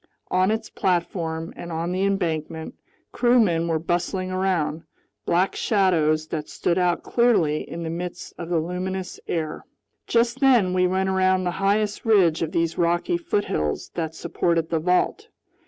[0.31, 2.73] On its platform and on the embankment,
[3.11, 4.81] crewmen were bustling around,
[5.27, 9.63] black shadows that stood out clearly in the midst of the luminous air.
[10.07, 14.79] Just then we went around the highest ridge of these rocky foothills that supported the
[14.79, 15.27] vault.